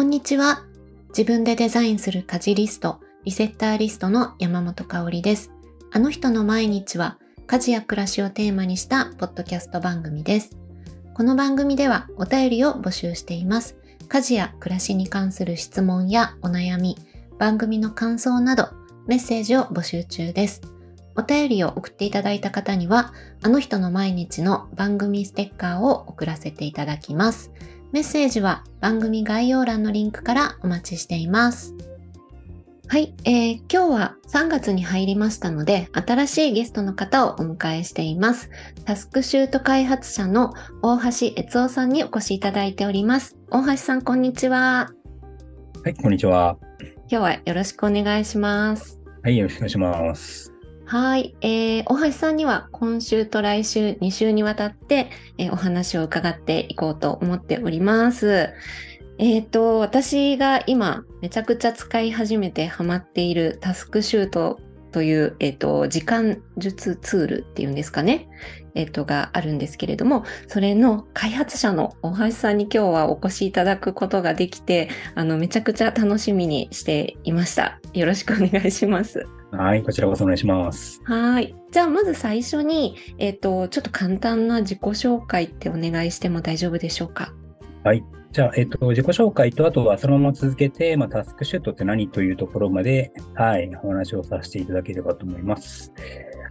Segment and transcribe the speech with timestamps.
[0.00, 0.64] こんにちは。
[1.10, 5.50] 自分でデザインする家事リスト、リセッターリストの山本香里です。
[5.92, 10.56] あの人の毎日は家事や暮らしをテーマにしたポッドキャスト番組です。
[11.12, 13.76] この番組ではお便りを募集しています。
[14.08, 16.96] 家事や暮らしに関する質問やお悩み、
[17.38, 18.70] 番組の感想など
[19.06, 20.62] メッセージを募集中です。
[21.14, 23.12] お便りを送っていただいた方には、
[23.42, 27.50] あの人の毎日の番組ステッカーを送らせていただきます。
[27.92, 31.74] メッセージは番組概要欄のリンクからお待ちしています。
[32.86, 38.50] はい、えー、今日は3月に入りましたので、新しいゲストの方をお迎えしています。
[38.84, 43.36] タスクシュート開発者の大橋悦夫さんにお越しいただいております。
[43.50, 44.90] 大橋さん、こんにちは。
[45.84, 46.58] はい、こんにちは。
[47.08, 49.00] 今日はよろしくお願いします。
[49.22, 50.59] はい、よろしくお願いします。
[50.90, 58.48] はい、えー、大橋さんには今週と来週2週にわたって、えー、お話を伺っていこうと思っております。
[59.18, 64.58] えっ、ー、と、私が今めちゃくちゃ使い始めてハマっているタスクシュート
[64.90, 68.28] という、えっ、ー、と、時間術ツールっていうんですかね。
[68.74, 77.78] えっ、ー、と、があるんですけれども、それの開発者の大橋さんに今日はお越しいただくことができて、あの、めちゃくちゃ楽しみにしていました。
[77.94, 79.28] よろしくお願いします。
[79.52, 81.00] はい、こちらこそお願いします。
[81.04, 81.54] はい。
[81.72, 87.32] じゃあ、まず最初に、えっ、と、ちょっと簡単な自己紹介ってお願いしても大丈夫でしょうか？
[87.84, 88.04] はい。
[88.32, 95.92] じゃあ、えっと、自己紹介と、あとはそのまま続けて、まあ、タスクシュートって何というところまで、はい、お話をさせていただければと思います。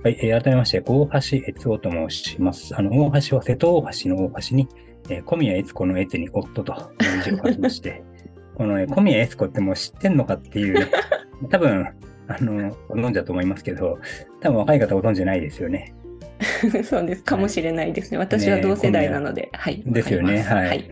[0.03, 2.75] はい、えー、改めまして、大橋悦夫と申します。
[2.75, 4.67] あの、大橋は瀬戸大橋の大橋に、
[5.09, 6.91] えー、小宮悦子の悦に夫と
[7.23, 8.03] 字を書きまして、
[8.55, 10.91] このね、小宮悦子ってもう知ってんのかっていう、ね、
[11.49, 11.87] 多分、
[12.29, 13.99] あの、ご存知だと思いますけど、
[14.39, 15.93] 多分若い方ご存知ないですよね。
[16.85, 18.17] そうですかもしれないですね。
[18.17, 19.83] 私は同世代なので、ね、はい。
[19.85, 20.39] ですよね。
[20.39, 20.67] はい。
[20.67, 20.89] はい、っ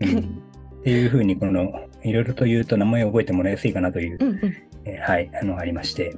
[0.82, 1.72] ていうふうに、この、
[2.02, 4.40] いろいろと言うと名前を覚えてもらいやすいかなという、うんうん、
[4.84, 6.14] えー、はい、あの、ありまして。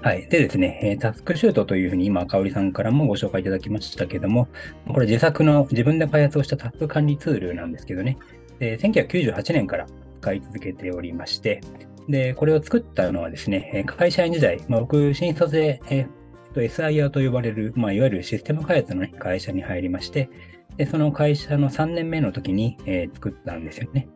[0.00, 0.26] はい。
[0.28, 4.48] でですね、えー、タスクシュートというふうに今、香織さんからもご紹介いただきましたけども、
[4.86, 8.16] これ自作の自分で開発をしたタスク管理ツールなんですけどね、
[8.58, 9.86] で1998年から
[10.20, 11.60] 使い続けておりまして、
[12.08, 20.30] で、これを作ったのはですね、会社員時代、まあ、僕、新卒で、えー、SIR と呼ばれる、まあ、いわゆるシステム開発の、ね、会社に入りまして、
[20.76, 24.08] で、その会社の3年目の時に、えー、作ったんですよね。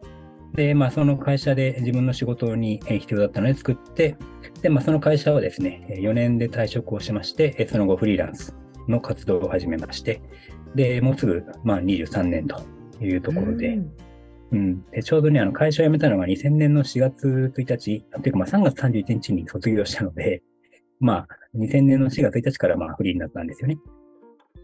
[0.55, 4.17] で、まあ、その会社で自分の仕事に必要だったので作って、
[4.63, 8.55] で、まあ、その会社はですね、4年で退職をしまして、その後フリーランス
[8.89, 10.23] の活動を始めまして、
[10.75, 12.63] で、もうすぐ、まあ、23年と
[13.01, 13.93] いうところで、うん、
[14.91, 20.43] でちょうどね、あの会社を辞めたのが2000年の4月1日、というかまあ3月31日に卒業したので、
[21.01, 23.79] まあ2000年の4月1日からまあフリーになったんですよね。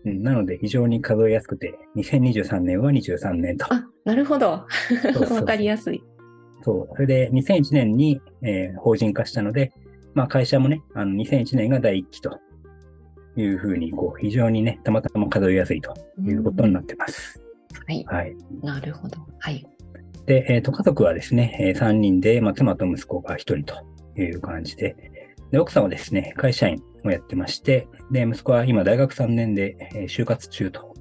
[0.04, 3.72] うん、なので非常に数えやすくて、2023年は23年と。
[3.72, 4.50] あ、なるほど。
[4.50, 4.66] わ
[5.46, 6.02] かりやすい。
[6.62, 6.88] そう。
[6.94, 9.72] それで2001年に、えー、法人化したので、
[10.14, 12.38] まあ会社もね、あの2001年が第1期と
[13.36, 17.42] いうふうに、こう、非常にね、たまたま数えやすいということになってます。
[17.86, 18.04] はい。
[18.04, 18.36] はい。
[18.62, 19.18] なるほど。
[19.38, 19.66] はい。
[20.28, 23.74] で、えっ、ー、と、家族はですね、えー、3人で、まあ、妻と息子が1人と
[24.20, 24.94] いう感じで、
[25.50, 30.94] で、奥さんはですね、会社員をやってまして、で、息子は今大学3年で、えー、就活中と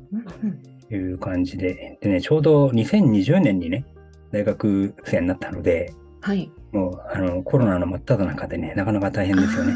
[0.90, 3.86] いう感じで、でね、ちょうど2020年にね、
[4.32, 6.50] 大学生になったので、はい。
[6.72, 9.74] もう、あの、コロナの真っ只中でね、なかなか大変ですよね。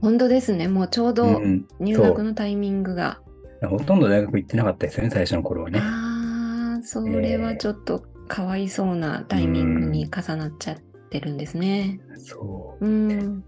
[0.00, 0.68] 本当ですね。
[0.68, 1.40] もうちょうど
[1.80, 3.20] 入学のタイミングが。
[3.62, 5.80] うん、ほとんど大学行ってなかったですよね、最初の頃はね。
[5.82, 10.78] ああ、それはちょっとかわいそうなタイミングに重なっちゃっ
[11.10, 12.00] てるんですね。
[12.14, 12.86] うそう。
[12.86, 13.44] うん。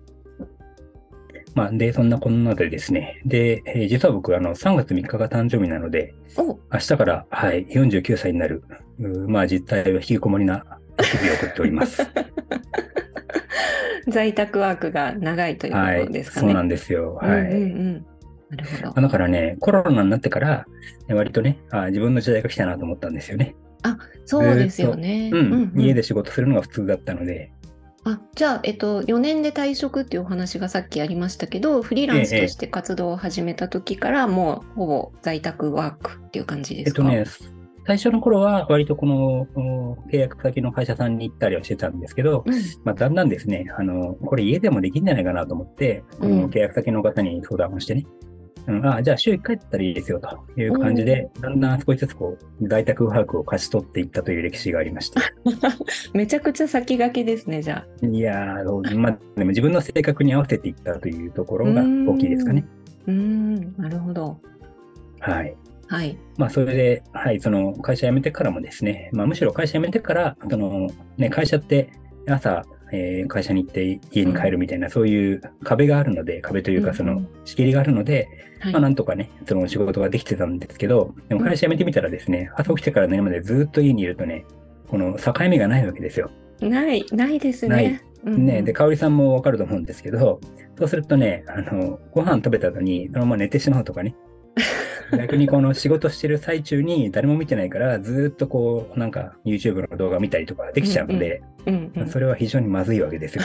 [1.55, 3.21] まあ、で、そんなこんなでですね。
[3.25, 8.63] で、えー、実は僕、あの、3月3日が誕生日なので、明日から、はい、49歳になる、
[9.27, 10.65] まあ、実態は引きこもりな
[11.03, 12.09] 日々を送っております。
[14.09, 16.47] 在宅ワークが長いということですかね。
[16.47, 17.15] はい、そうなんですよ。
[17.17, 17.41] はい。
[17.41, 18.07] うんうんうん
[18.51, 19.03] なるほど。
[19.03, 20.67] だからね、コロナになってから、
[21.09, 23.55] 割とねあ、自分の時代が来たなと思ったんですよね。
[23.83, 25.31] あ、そうですよね。
[25.33, 25.73] うん、うん。
[25.75, 27.53] うん、家で仕事するのが普通だったので。
[28.05, 37.59] あじゃあ、えっと、4年で退職っていうお話がさっきありましたけど、フリーランスとして活動を始めた時から、もうほぼ在宅ワークっていう感じですか、えっとね、
[37.89, 39.47] 最初の頃は割とこの
[40.13, 42.55] 契約先の会社さんに行ったりはしてたんですけど、うん、
[42.85, 48.05] まあ、だんだんですね、あの、これ家でもできるんじゃないかなと思って、うん、契約先の方に相談をしてね、
[48.69, 55.23] うん、あじゃあ週1回だったらいいですよという感じで、だんだん少しずつこう在宅ワークを勝ち取っていったという歴史がありました。
[56.13, 58.07] めちゃくちゃ先駆けですね、じゃあ。
[58.07, 62.65] いやー、まあ、でも自分の性格に合わせていったというところが大きいですかね。
[63.07, 64.39] うんなるほど。
[65.21, 65.57] はい。
[65.87, 66.19] はい。
[66.37, 71.91] まあ、それで、はい、その会社辞めてからもですね、まあ、むしろ会社辞めてから、その、ね、会社って
[72.29, 78.29] 朝、えー、会社に行って家に帰るみたいな、うん、そういう壁があるので、壁というか、その仕切りがあるので、
[78.65, 84.45] うん、まあ、なんとかね、その仕事ができてたんですけど、でも会社辞めてみたらですね、朝起きてから寝るまでずっと家にいるとね、
[84.89, 86.31] この境目がないわけですよ。
[86.61, 87.69] ない、ないですね。
[87.69, 88.01] ない。
[88.25, 90.41] ね、で、香織さんもわかると思うんですけど、
[90.77, 94.15] そうするとね、あの、ご飯食べた後に、そのまま寝てしまうとかね。
[95.17, 101.43] 逆にこの仕事してる最中に誰も見てないから、ずっとこう、なんか YouTube の動画見たりとかできちゃうので、
[102.09, 103.45] それは非常にまずいわけですよ。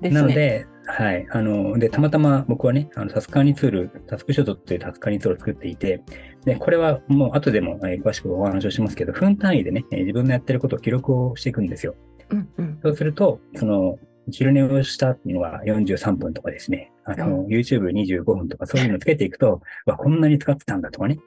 [0.00, 1.26] なので、はい。
[1.30, 6.02] あの、で、たまたま僕はね、あのタスカーニツール、タスクショットっていうタスカーニツールを作っていて、
[6.44, 11.94] で、これはもう後でも、えー、詳しくお話をしますけど、分単位でね、えー、自分のやってることを記録をしていくんですよ。
[12.30, 13.98] うんうん、そうすると、その、
[14.30, 21.18] 昼寝をしたっていうのは43分とかですね、あの、うん、YouTube25 分とかそういうのつけていくと、わ、こんなに使ってたんだとかね。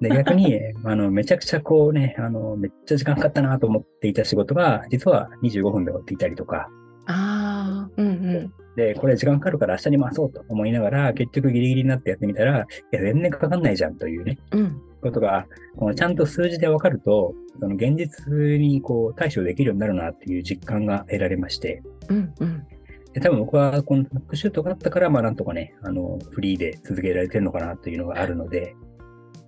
[0.00, 6.68] で、逆に、 あの、めちゃくちゃこうね、あの、めっちゃ時間かかったなと思っていた仕事が、実は25分で終わっていたりとか。
[7.06, 8.52] ああ、うんうん。
[8.76, 15.46] で、これ時間かかるから明日に回そうと思いながら、結局ギリギリになってやってみたら、いや、全然かかんないじゃんというね、うん、ことが、
[15.76, 22.75] このちゃんと数字でわかると、その現実にこう対処できるようになるなっていう実感が得られまして、うんうん、で
[23.20, 28.76] 多分僕はこのタックシュートがあったから、まあなんとかね、あの、フリーで続けられてるのかなというのがあるので、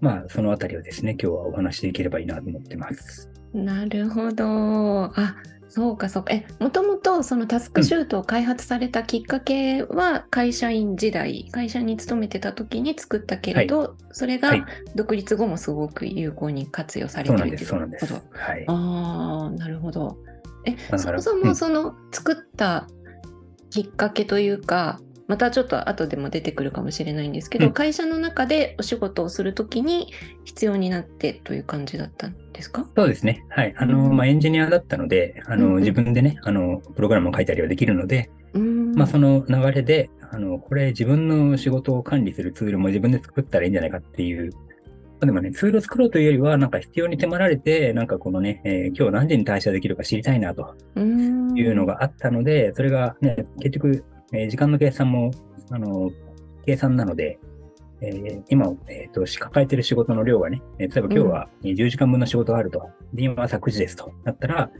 [0.00, 3.30] まあそのあたりをですね、今日はお話しできればいいなと思ってます。
[3.52, 4.46] なるほど。
[5.14, 5.36] あ、
[5.68, 6.32] そうかそうか。
[6.32, 14.52] え、もともとそのタスクシュートを開発されたきっかけは会社員時代、うん、会社に勤めてた時に作ったけれど、はい、それが
[14.94, 18.14] 独立後もすごく有効に活用されてるということ。
[18.30, 20.18] はい、ああ、なるほど。
[20.64, 22.88] え、そもそもその作った
[23.70, 30.10] きっかけというか、またちょっと後でも出てくるかもしれないんですけど、うん、会社の中でお仕事をするときに
[30.44, 32.88] 必要になってという感じだったんですか？
[32.96, 33.44] そうですね。
[33.50, 33.74] はい。
[33.76, 44.52] あの、まあ、エンジニアだったので、あの、うん、自分でね、あの、プログラムを書いたりはできるので、うん、まあ、その流れで、あの、これ自分の仕事を管理するツールも自分で作ったらいいんじゃないかっていう
[45.20, 55.32] でもね、ツールを作ろうというよりは、なんか必要に迫られて、なんかこのね、えー、今日何時に退社できるか知りたいなというのがあったので、それがね、結局、えー、時間の計算も、
[55.70, 56.10] あの、
[56.64, 57.38] 計算なので、
[58.00, 62.88] えー、今、えーと、抱えてる仕事の量がね、えー、例えば今日は10時間分の仕事があると。
[63.12, 64.12] で、今朝9時ですと。
[64.24, 64.70] だったら、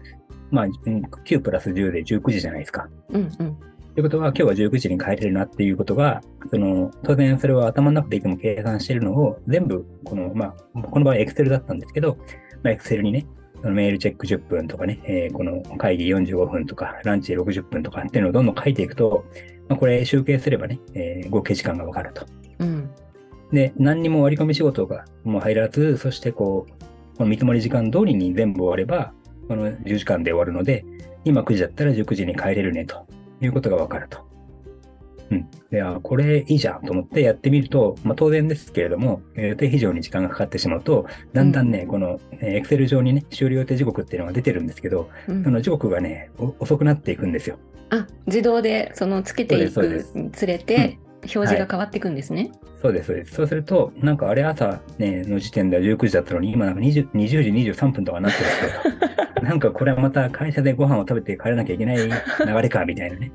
[0.50, 2.88] まあ、9プラス10で19時じゃないですか。
[3.11, 3.56] うんうん。
[3.99, 6.23] ということは、今日は19時に帰れるなっていうことが、
[6.53, 12.17] その、当然それは頭の中でいつも計算してるのを、全部、この、まあ、この場合 Excel だったんですけど、
[12.62, 13.27] まあ、Excel にね、
[13.65, 19.25] メールチェック10分とかね、えー、この会議45分とか、ランチ60分とかっていうのをどんどん書いていくと、
[19.69, 22.25] まあ、これ集計すればね、えー、合計時間がわかると。
[22.61, 22.89] うん、
[23.50, 29.12] で、何にも割り込み仕事がもう入らず、そしてこう、この見積もり時間通りに全部終われば、
[29.49, 30.85] この10時間で終わるので、
[31.25, 33.05] 今9時だったら19時に帰れるねと
[33.40, 34.29] いうことがわかると。
[35.31, 35.49] うん。
[35.70, 47.58] で、あ、これいいじゃんと思ってやってみると、まあ当然ですけれども、予定以上に時間がかかってしまうと、だんだんね、うん、この、え Excel 上にね、終了予定時刻っていうのが出てるんですけど、うん、その時刻がね、遅くなっていくんですよ。
[47.90, 52.50] あ、自動でそのつけていくにつれて、表示が変わっていくんですね、はい、
[52.82, 53.34] そうです、そうです。
[53.34, 58.44] そうすると、なんかあれ朝、ね、の時点では19時だったのに、今なんか 20, 20時23分とかなってる
[59.34, 62.12] けど、 なんかこれはまた会社でご飯を食べて帰らなきゃいけない流
[62.62, 63.32] れか、みたいなね。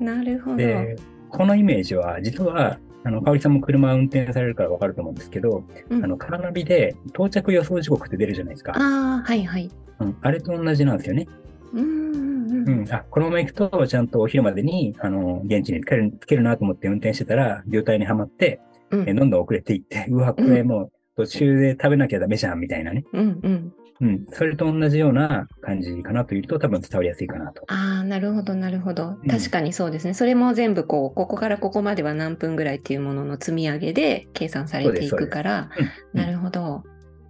[0.00, 0.56] なるほど。
[0.56, 0.96] で、
[1.30, 8.72] このイメージは、実は、あの、かおりさんも車運転されるからわかると思うんですけど、うん、あの、カーナビで到着予想時刻って出るじゃないですか。
[8.76, 9.70] ああ、はいはい。
[10.00, 11.26] うん、あれと同じなんですよね。
[11.74, 12.37] うん、
[12.68, 18.60] うん、あ、このまま行くと、ちゃんとお昼までに、あの、現地につける、つけるなと思って運転してたら、渋滞にはまって、
[18.90, 23.04] うん、えどんどん遅れていって、 うわ、これもう途中で食べなきゃダメじゃん、みたいなね。
[23.12, 23.72] うんうん。
[24.00, 27.64] うん、それと同じような感じかなというと、多分伝わりやすいかなと。
[27.66, 29.16] ああ、なるほど、なるほど。
[29.28, 30.10] 確かにそうですね。
[30.10, 35.70] うん、それも全部こう、ここからここまでは何分ぐらいっていうものの積み上げで計算されていくから、
[36.12, 36.84] なるほど。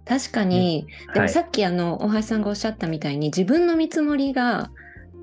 [0.05, 4.71] 確かに、うん、でもさっきあの、大橋さんがおっしゃったみたいに、自分の見積もりが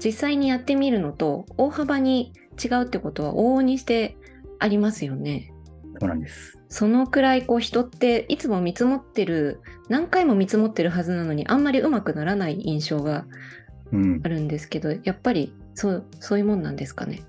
[0.05, 4.17] 実際にやってみるのと大幅に違うってことは往々にして
[4.59, 5.53] ありますよね。
[5.99, 6.59] そうなんです。
[6.69, 13.27] そのくらいこう人っていつも見積もってる何回も見積もってるはずなのにあんまりうまくならない印象が
[14.23, 17.23] あるんですけど、うん、やっぱりそうそういうもんなんですかね。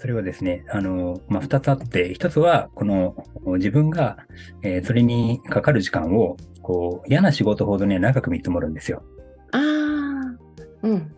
[0.00, 3.22] それはですね、あの、まあ、二つあって、一つは、この、
[3.58, 4.16] 自分が、
[4.62, 9.02] えー、それにかかる時間を、こう、嫌な仕事ほどね、長く見積もるんですよ。
[9.52, 10.38] ああ、
[10.84, 11.12] うん。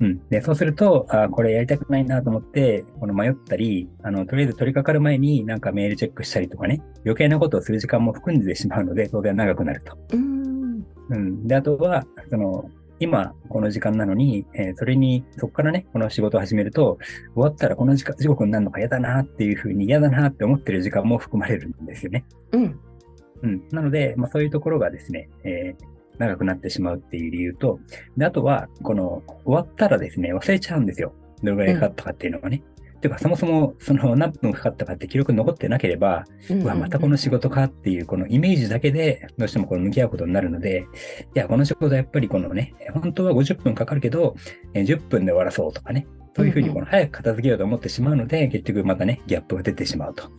[0.00, 0.28] うん。
[0.28, 9.96] で、そうすると、あこれやりたくないなと思って、この迷ったり、あの、とりあえず取り掛かる前になんかメールチェックしたりとかね、余計なことをする時間も含んでしまうので、当然長くなると。
[10.12, 10.86] うん。
[11.08, 11.46] うん。
[11.46, 16.98] で、あとは、その、今、この時間なのに、えー、それに、そこからね、この仕事を始めると、
[17.34, 22.24] 終わったらこの時間時刻になるのか嫌だなっていうふうに嫌だなって思ってる時間も含まれるんですよね。
[22.52, 22.80] うん。
[23.42, 23.62] うん。
[23.70, 27.80] なので、まあそういうところがですね、えー、長くなってしまうっていう理由と、
[28.16, 31.12] で、あとは、この、終わったらですね、忘れちゃうんですよ。
[31.42, 32.62] どれぐらいかかったかっていうのがね。
[32.94, 40.86] うん、ていうか、そもそも、その何分かかったかって記録残ってなければ、うわ、またこの仕事かっていう、このイメージだけで、どうしてもこの向き合うことになるので、
[41.34, 44.34] いや、この仕事はやっぱりこのね、本当は50分かかるけど、
[44.74, 46.06] 10分で終わらそうとかね、
[46.36, 50.30] そういうふうにこの早く片付けようと思ってしまうので、結局またね、ギャップが出てしまうと。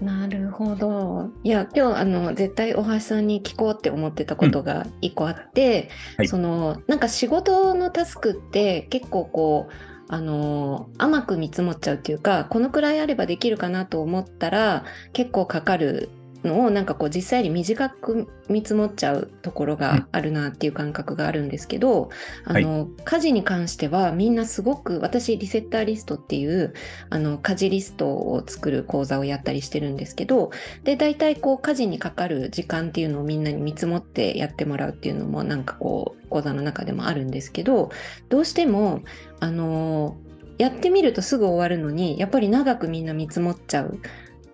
[0.00, 1.30] なるほど。
[1.42, 9.72] いや、今日、あの、絶対大橋さんに聞こうって思ってたことが一個あって、うんはい、その、なんか仕事のタスクって結構こう、
[10.08, 16.10] あの甘く見積もっちゃうっていうかこのくらいあればできるかなと思ったら結構かかる
[16.46, 22.10] のをなんかこう実際に短く見積もっちゃうところがあるなっていう感覚があるんですけど、
[22.46, 26.74] うん、あの、はい、家事に関してはみんなすごく私リセッターリストっていう
[27.10, 30.50] あの家事リストを作る講座をやったりしてるんですけど
[30.84, 37.90] で大体こう家事にかかる時間っていうのをみんなに見積もってやってもらうっていうのもなんかこう講座の中でもあるんですけど
[38.28, 39.02] どうしても
[39.40, 40.16] あの
[40.58, 43.98] やってみるとすぐ終わるのにやっぱり長くみんな見積もっちゃう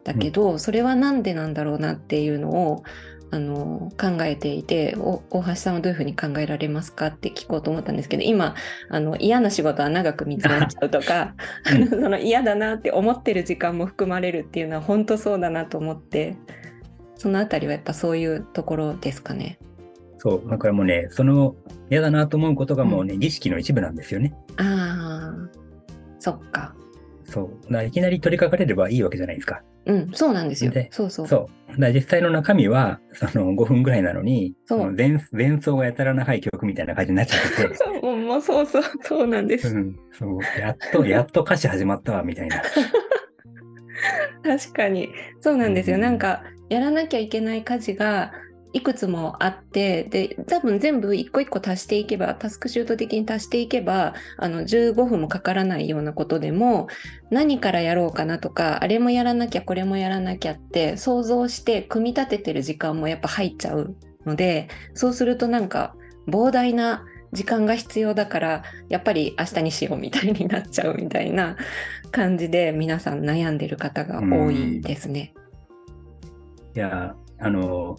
[0.05, 2.83] だけど、うん、それは何でなんだろうなっていうのを
[3.31, 8.55] あの考えていて大橋さんはどういうふうに考えられますかって聞こうと思ったんですけど今
[8.91, 11.35] あの嫌な仕事は長く見積もっちゃうとか、
[11.75, 16.37] うん、 その嫌だなって思ってる時間も含まれるっていうのは本当そうだなと思って
[17.15, 19.59] そのあたりはやっぱそういうところですかね。
[20.19, 21.57] そう、だからもうね、その
[21.91, 24.35] 嫌だなと思うことがもうね、うん、儀式の一部なんですよね。
[24.57, 25.49] ああ、
[26.19, 26.75] そっか。
[27.33, 27.73] そう。
[27.73, 29.63] だいきなり取り掛かれればいいわけじゃないですか。
[29.87, 30.73] うん、そうなんですよ。
[30.91, 31.27] そうそう。
[31.27, 31.81] そう。
[31.81, 37.75] だ実際の中身は、その5分ぐらいなのに、そう前前奏がやたら長い曲みたいな感じになっちゃってて。
[37.83, 39.75] そう、もうそうそう、そうなんです。
[39.75, 40.61] うん、そう。
[40.61, 42.63] やっと、やっと歌詞始まったわ、みたいな。
[44.45, 45.09] 確かに。
[45.41, 45.97] そうなんですよ。
[45.97, 48.33] うん、なんか、やらなきゃいけない家事が、
[48.73, 56.89] いくつもあってで多分全部一個一個足していけばタスクシュート的に足していけばあの15分もかからないようなことでも
[57.31, 65.95] 何からやろうかなとかあれもやらなきゃこれもやらなきゃって想像して組み立ててる時間もやっぱ入っちゃうのでそうするとなんか
[66.29, 71.57] 膨大な時間が必要だからやっぱり明日にしようみたいになっちゃうみたいな
[72.13, 75.33] 感じで皆さん悩んでる方が多いですね。
[76.75, 77.99] いやあの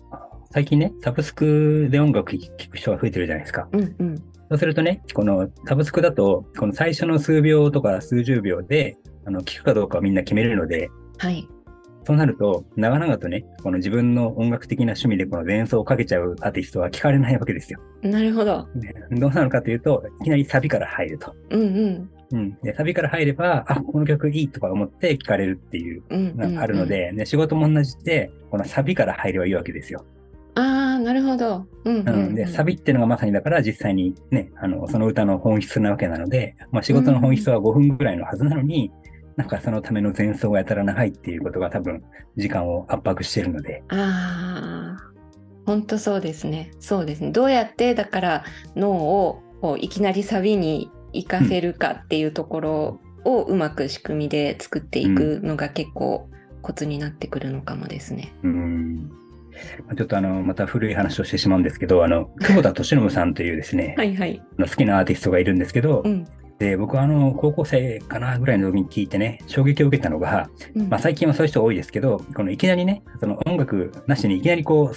[0.53, 3.67] 最近ね、サブスクで音楽聴く人が増えてるじゃないですか。
[3.71, 8.95] うんうん、そうするとね、このサブスクだと、この最初の数秒とか数十秒で、
[9.25, 11.47] あの、聞くかどうかをみんな決めれるので、はい。
[12.05, 17.79] そうなると、長々とね、この自分の音楽的な趣味でこの前奏をかけちゃうアーティストは聞かれないわけですよ。
[18.03, 18.67] なるほど。
[18.75, 21.33] ね、どうなのかというと、いきなりサビから入ると。
[21.49, 22.09] うんうん。
[22.31, 30.05] うん、でサビから入れば、あ、この曲いいとか思って聞かれるっていうのがあるので、で仕事も同じで、このサビから入ればいいわけですよ。
[30.55, 31.65] ああ、なるほど。
[31.85, 42.03] うん、うんうん、で、サビっていうのがまさにだから実際にね、あの、その歌の本質なわけなので、まあ仕事の本質は5分ぐらいのはずなのに、うん、なんかそのための前奏がやたら長いっていうことが多分
[42.37, 43.83] 時間を圧迫してるので。
[43.89, 45.13] ああ、
[45.65, 46.71] 本当そうですね。
[46.79, 47.31] そうですね。
[47.31, 48.43] どうやってだから
[48.75, 56.29] 脳をこういきなりサビに活かせるかっていうところをうまく仕組みで作っていくのが結構
[56.61, 58.33] コツになってくるのかもですね。
[58.43, 59.22] うん
[59.95, 64.41] ちょっとあの、また古い話をしてしまうんですけど、あの、久保田敏信さんというですね、はいはい。
[64.57, 66.25] 好きなアーティストがいるんですけど、うん、
[66.59, 74.95] で、僕はあの、高校生かなぐらいの時に聞いてね、衝撃を受けたのが、うん、まあ最近はそういう人多いですけど、このいきなりね、その音楽なしにいきなりこう、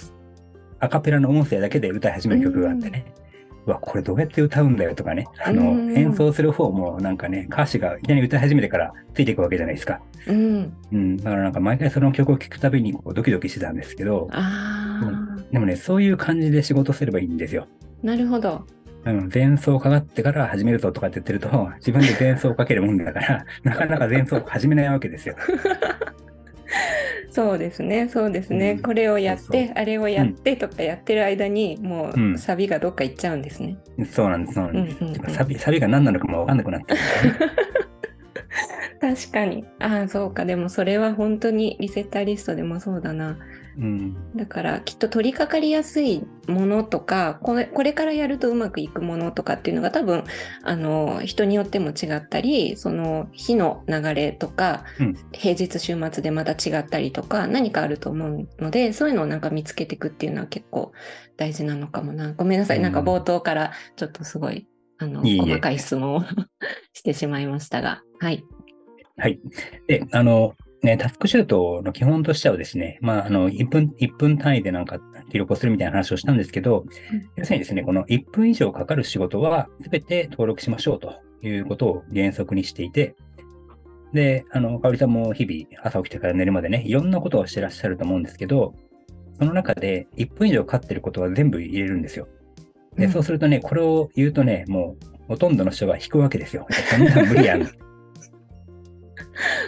[0.79, 3.26] アカペラの音声だけで歌い始める曲があってね、う
[3.69, 10.01] わ、これどうやって歌うんだよとかね、あの、演奏する方もなんかね、歌詞がいきなり歌い始めてからついていくわけじゃないですか。
[10.27, 10.73] うん。
[10.91, 17.67] うん、だからなんか毎回その曲を聴くたびにこうドキドキしてたんですけど、あうん、でもね、そういう感じで仕事すればいいんですよ。
[18.03, 18.65] なるほど。
[19.05, 25.35] うん、前奏かかってから始めるぞとかって言ってると、自分で前奏をかけるもんだから、 なかなか前奏を始めないわけですよ。
[27.31, 33.77] そうですねそうですね、うん、これをやってあれをやってとかやってる間に、もうサビがどっか行っちゃうんですね。
[34.11, 35.57] そうなんですそうなんです、うんうんうん、サビ。
[35.57, 36.99] サビが何なのかも分かんなくなってる、
[39.15, 39.65] 確かに。
[39.79, 40.45] ああそうか。
[40.45, 43.37] でもそれは本当にリセッターリストでもそうだな
[43.79, 50.23] うん、だからきっと取り掛かりやすいものとかこれこれからやるとうまくいくものとかっていうのが多分
[50.63, 60.91] あの人によっても違ったりその日の流れとか、うん、平日週末でまた違ったりとか何かあると思うのでそういうのをなんか見つけていくっていうのは結構
[61.37, 62.33] 大事なのかもな。
[62.33, 62.91] ごめんなさい、うん、なん。
[62.91, 64.67] か冒頭からちょっとすごい
[64.97, 66.23] あの細かい質問を
[66.93, 68.01] してしまいましたが。
[68.19, 68.43] はい。
[69.17, 69.39] はい。
[69.87, 70.53] で、あの、
[70.83, 76.87] ね、タスクシュートの基本としてはですね、まあ、あの、1分、1分単位でなんか記録をするみたいな話をしたんですけど、うん、
[77.35, 83.15] 要するにですね、この1分以上かかる仕事は全て登録しましょうということを原則にしていて、
[84.13, 88.73] で、あの、かおりさんも日々朝起きてから寝るまでね、いろんなことをしてらっしゃると思うんですけど、
[89.39, 92.27] その中で1分以上かかってることは全部入れるんですよ。
[92.95, 96.65] で、うん、そうするとね、これを言うとね、もうほとんどの人が引くわけですよ。
[96.89, 97.67] そんな無理やん。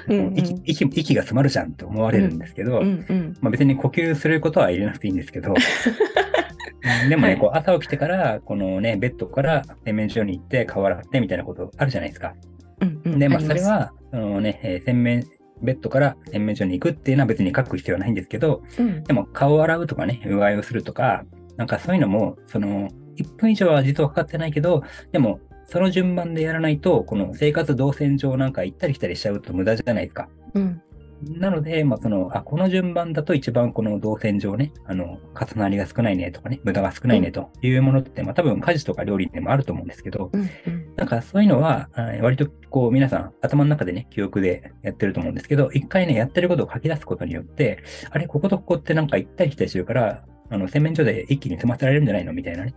[0.08, 5.54] うんうん、息息息が詰まるじゃんって思われるんですけど、うんうん、まあ、別に呼吸することは入れなくていいんですけど、
[7.10, 12.34] でもね、はい、こう朝起きてから、このね、ベッドから洗面所に行って顔洗ってみたいなことあるじゃないですか。
[12.82, 15.26] うんうん、で、まあ、それは、そのね、えー、洗面、
[15.62, 21.26] ベッドから洗面所に行くっていうのは別に書く必要はないんですけど、うん、でも顔を洗うとかね、うがいをするとか、
[21.58, 30.28] なんかそういうのも、その、1分以上は実はかかってないけど、でもその順番でやらないと、この生活動線上なんか行ったり来たりしちゃうと無駄じゃないですか。
[30.56, 30.82] うん。
[31.22, 40.50] なので、まあ、その、あ、この順番だと一番この動線上ね、あの、重なりが少ないねとかね、無駄が少ないねというものって、うん、まあ、多分家事とか料理でもあると思うんですけど、うんうん、
[40.96, 41.90] なんかそういうのは、
[42.22, 52.32] 割とこう、皆さん頭の中でね、記憶でやってると思うんですけど、一回ね、やってることを書き出すことによって、あれ、こことここってなんか行ったり来たりしてるから、あの、洗面所で一気に済ませられるんじゃないの？
[52.32, 52.74] みたいなね。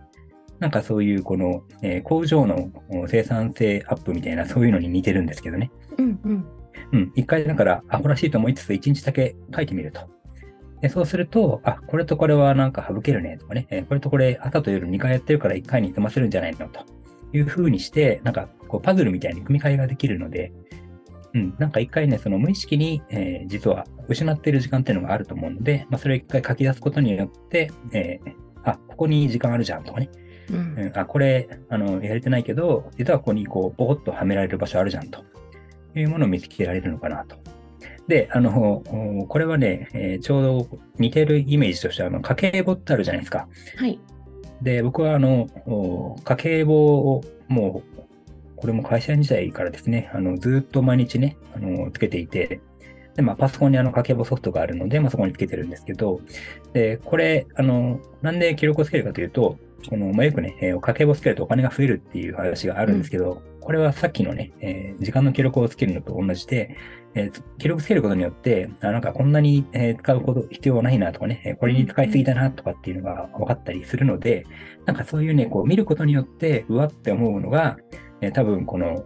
[0.59, 2.71] なんかそういうこの、えー、工場の
[3.07, 5.71] 生産性アップみたいなそういうのに似てるんですけどね。
[5.97, 6.45] うんうん。
[6.93, 7.11] うん。
[7.15, 10.09] 一回だからアホらしいと思いつつ一日だけ書いてみると。
[10.81, 16.81] でそうすると、あ、これとこれはなんか省けるねとかね、えー、これとこれ朝と夜2回やってるから1回に済ませるんじゃないのと
[17.31, 20.51] いう風にして、なんかこうパズルみたいに組み替えができるので、
[21.33, 30.09] うん、なんか一回ね、その無意識に、えー、実は失っている時間っていうのがあると思うので、まあ、それを一回書き出すことによって、えー、あ、ここに時間あるじゃんとかね、
[30.51, 35.23] うん、あ、これ、あの、やれてないけど、実はここにこう、ボコッとはめられる場所あるじゃんと
[35.95, 37.37] いうものを見つけられるのかなと。
[38.07, 38.83] で、あの、
[39.29, 43.47] これはね、えー、ちょうど似てるイメージとして、あの、家計簿ってあるじゃないですか。
[43.77, 43.99] はい。
[44.61, 45.47] で、僕はあの、
[46.23, 48.03] 家計簿をもう、
[48.55, 52.61] これも会社員時代からですね、あの、ずっと毎日ね、あの、つけていて、
[53.15, 56.21] で、まあ、パソコンにあの家計簿ソフトがあるので、まあ、そこにつけてるんですけど、
[56.73, 59.57] で、これ、あの、なんで記録をつけるかというと、
[59.89, 66.75] この、まあ、よくね、えー、家計簿つけるとお金が増えるっていう話があるんですけど、うん、これはさっきのね、えー、時間の記録をつけるのと同じで、
[67.15, 74.45] えー、記録つけることによって、あなんかこんなに、えー、使うこと必要はないなとかね、これに使いすぎだなとかっていうのが分かったりするので、
[74.85, 77.77] なんかそういうね、こう見ることによって、うわって思うのが、
[78.21, 79.03] えー、多分この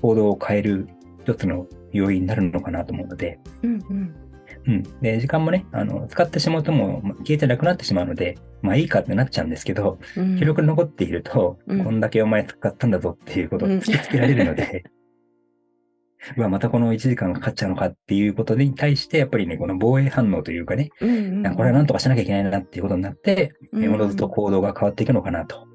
[0.00, 0.88] 行動を変える
[1.22, 4.27] 一つの要因になるのかなと思うので、うんうん
[4.68, 4.82] うん。
[5.00, 14.84] で、時間もね、あの、使ってしまうともう消えてなくなってしまうので、まあいいかってなっちゃうんですけど、うん、記録残っていると、うん、こんだけお前使ったんだぞっていうことを突きつけられるので、
[16.36, 25.66] うわ、またこの1時間かかっちゃうのかっていうことに対して、やっぱりね、この防衛反応というかね、うんうん、これはなんとかしなきゃいけないなっていうことになって、うん、おのずと行動が変わっていくのかなと。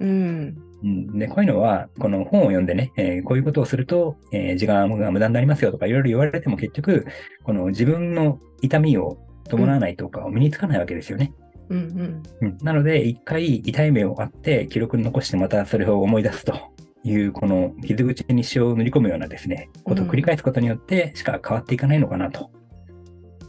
[0.00, 7.06] うん、うん、で、こういうのは、この本を読んでね、えー、こういうことをすると、えー、時間が無駄になりますよとかいろいろ言われても結局、
[7.42, 11.32] この自分の痛みを伴わないとかを身につかないわけですよね。
[11.68, 12.48] うんうん。
[12.48, 16.54] うん、なので、一回痛い目をあって記録に残してまたそれを思い出すと
[17.02, 22.50] いう、この傷口に塩を塗り込むようなですね、ことを繰り返すことによってしか変わっていかないのかなと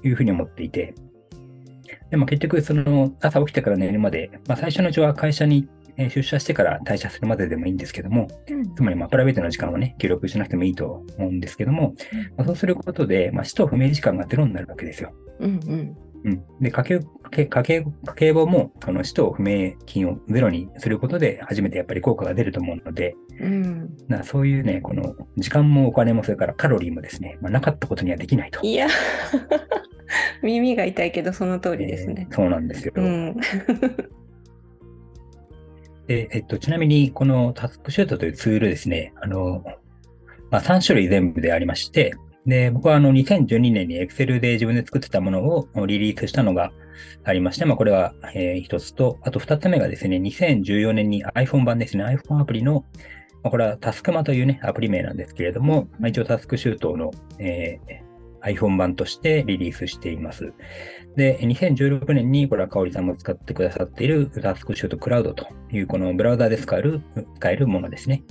[0.03, 0.95] いうふうに思っていて、
[2.09, 11.93] でも結局、その朝起きてから寝るまで、まあ、最初のうちは会社にえ出社してから退社するまででもいいんですけども、うん、つまりまあプライベートの時間をね、記録しなくてもいいと思うんですけども、
[12.37, 15.13] まあ、そうすることで、まあ、使途不明時間がゼロになるわけですよ。
[15.39, 16.99] うんうんうん、で家計
[17.31, 17.83] 家計家
[18.15, 28.59] 計簿もあの使途不明金をゼロにすることで初めてやっぱり効果が出ると思うので、うん、なそういうね、この時間もお金もそれからカロリーもですね、まあ、なかったことにはできないと。
[28.63, 28.87] いや
[30.43, 32.27] 耳が痛いけどその通りですね。
[32.29, 32.93] えー、そうなんですよ。
[32.95, 33.37] うん
[36.09, 39.63] で、えっと、ちなみに、このタスクシュートというツールですね、あの、
[40.49, 42.15] まあ、3種類全部でありまして、
[42.47, 46.71] で、僕はあの2012年に Excel で自分で作ってたものをリリースしたのが
[47.23, 52.85] ありまして、まあ、これは、えー、一つと、あと二つ目がですね、2014年に iPhone 版ですね、iPhone アプリの、
[53.43, 58.08] まあ、これはタスクマというね、アプリ名なんですけれども、まあ、一応タスクシュートの、えー
[58.41, 60.53] iPhone 版としてリリースしています。
[61.15, 67.01] で、2016年にこれは香織さんも使ってくださっているタスクシュートクラウドというこのブラウザーで使える
[67.35, 68.23] 使えるものですね。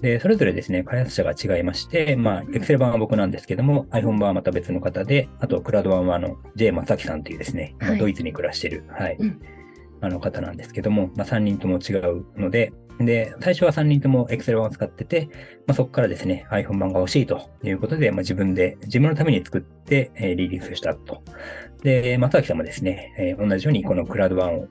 [0.00, 6.72] で、それぞれですね、開発者が違いまして、まあ、Excel 版は僕なんですけども、iPhone 版はまた別の方で、あと、クラウド版はあの、J.
[6.72, 9.40] 正樹さんというですね、はい、ドイツに暮らしている、はい、うん、
[10.02, 15.28] あの方なんですけども、まあ、3人とも違うので、で、最初は3人とも Excel 版を使ってて、
[15.66, 21.22] まあ、そこからですね、iPhone 版が欲しいということで、まあ、自分で、自分のために作って、えー、リリースしたと。
[21.82, 24.70] で、松崎さんもですね、えー、同じようにこのクラウド版をク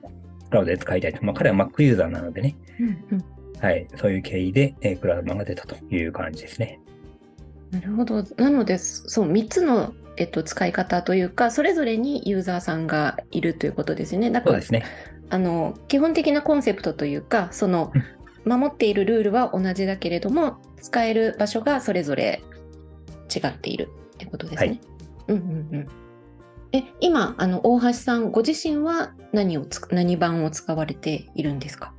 [0.50, 1.24] ラウドで使いたいと。
[1.24, 3.24] まあ、彼は Mac ユーザーなのでね、うんうん、
[3.60, 6.80] はい、そういう経緯で、えー、クラウド版が出たという感じですね。
[7.72, 8.22] なるほど。
[8.36, 14.30] なので、そう、3つの、えっと、使い方というか、それぞれにユーザーさんがいるということですよね。
[14.30, 14.84] だから、そうですね。
[15.30, 17.92] あの基本的なコンセプトというかその
[18.44, 22.42] 守っているルールは同じだけれども使える場所がそれぞれ
[23.34, 24.68] 違っているってことですね。
[24.68, 24.80] はい、
[25.28, 25.88] うんうんうん。
[26.72, 31.94] え今あの大橋さんご自身は何を何版を使われているんですか？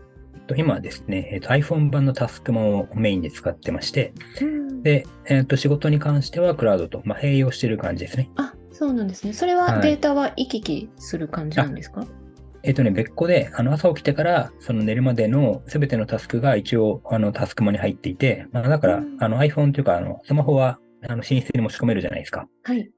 [0.56, 8.30] 今ですね、えーと、iPhone 版のタスクマをメインで使ってまして、うん、で、えーと、仕事に関してはクラウドと、まあ、併用している感じですね。
[8.36, 9.34] あそうなんですね。
[9.34, 12.10] それはデータは行き来する感じなんですか、はい
[12.66, 22.48] えっ、とね、別個で、あの、朝起きてから、その寝るまでのすべてのタスクが一応、あの、タスクマに入っていて、まあ、だから、あの、iPhone というか、あの、スマホは、あの、寝室に持ち込めるじゃないですか。
[22.64, 22.90] はい。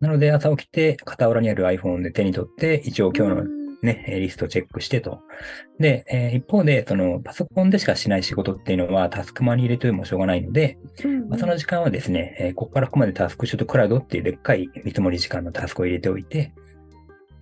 [0.00, 3.44] なので、朝起きて、傍らにある iPhone で手に取って、一応今日の
[3.82, 5.20] ね、リストチェックしてと。
[5.78, 10.78] で、えー、一方で、その、パソコンでしかしない仕事っていうのは、タスクマに入れてもしょうがないので、
[11.28, 16.52] まあ、その時間はですね、えー、ここからここまでタスクシュートクラウドっていうでっかい見積もり時間のタスクを入れておいて、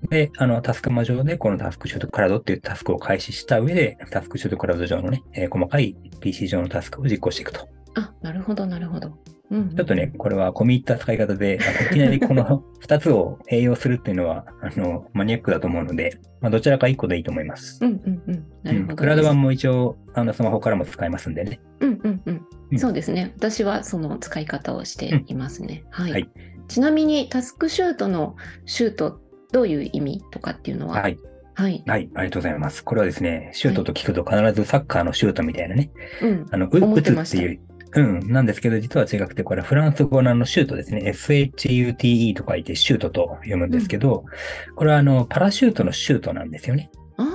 [0.08, 7.68] で、あの、タスクマ上でこのタスクシュートクラウドっていうタスクを開始した上で、タスクシュートクラウド上のね、えー、細かい PC 上のタスクを実行していくと。
[7.94, 9.18] あ、なるほど、なるほど。
[9.50, 11.58] うん、ちょっとね、これは込み入った使い方で、
[11.90, 17.78] いきなりこの 2つを併用するっていうのは、あの、マニアックだと思うので、まあ、どちらか1個でいいと思います。
[17.84, 18.44] うんうんうん。
[18.64, 18.96] なるほど。
[18.96, 21.60] クラウド版も一応、あの、スマホからも使えますんでね。
[21.80, 22.46] うんうんうん。
[22.72, 23.32] うん、そうですね。
[23.36, 25.84] 私はその使い方をしていますね。
[25.86, 26.30] うん、はい、はい。
[26.66, 29.20] ちなみに、タスクシュートのシュート
[29.52, 31.18] どういう意味とかっていうのは、はい。
[31.54, 31.82] はい。
[31.86, 32.84] はい、ありがとうございます。
[32.84, 37.60] これはですね、シュートと聞くと必ずサッカーのシュートみたいなね、はい、あの、打つっていう、
[37.94, 41.00] うん、なんですけど、実は違くて、これフランス語のあのシュートですね。
[41.14, 44.26] shute と書いてシュートと読むんですけど、
[44.68, 46.90] うん、これはあの、パラシュートのシュートなんですよね。
[47.16, 47.26] ああ。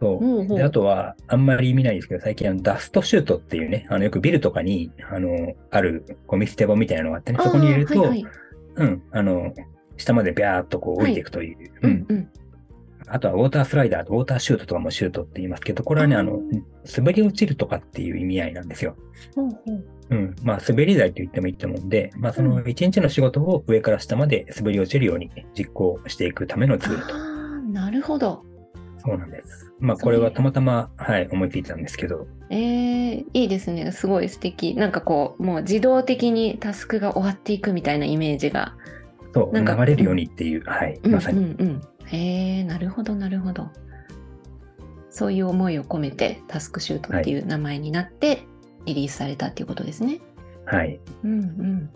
[0.00, 0.46] そう。
[0.46, 8.26] で、あとは、あんまり見ないですけど、最近あの、ダストシュートっていうね、あの、よくビルとかに、あの、あるゴミ捨て場みたいなのがあってね、そこに入れると、はいはい、
[8.76, 9.52] うん、あの、
[9.96, 11.58] 下までビャーっとこう降りていくという。
[11.58, 12.28] はい、うん、うん。
[13.08, 16.40] あとはウォータースライダーとウォーターシュートとかもシュートって言いますけど、これはね、あの、
[16.96, 18.96] 滑り落ちるとかっていう意味合いなんですよ。
[19.36, 19.48] うん、
[20.10, 27.14] うん、まあ、滑り台と言ってもいいと思うんで、まあ、その一日の仕事を上から下まで滑り落ちるように実行していくためのツールと。
[27.14, 27.20] ああ、
[27.70, 28.44] なるほど。
[29.04, 29.72] そうなんです。
[29.80, 32.28] まあ、これはたまたま、はい、思いついたんですけど。
[32.50, 33.90] えー、いいですね。
[33.90, 34.74] すごい素敵。
[34.74, 38.76] なんかこう、もう自動的にタスクが終わっていくみたいなイメージが
[39.34, 41.38] そう、流れるようにっていう、はい、まさに。
[41.38, 43.70] うんうん、へえ、なるほど、なるほど。
[45.10, 48.44] そういう思いを込めて、タスクシュートっていう名前になって、
[48.86, 50.20] リリースされたっていうことですね。
[50.64, 51.00] はい。
[51.24, 51.90] うんうん。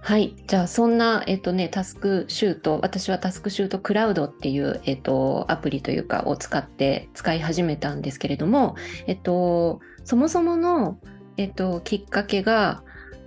[0.00, 0.34] はい。
[0.48, 8.74] じゃあ、そんな、えっ、とね、タスクシュート、私はタスクシュートクラウドっていう、えっ、と、アプリというか、を使って、使い始めたんですけれども、
[9.06, 10.98] えっ、と、そもそもの、
[11.36, 12.82] えっ、と、きっかけが、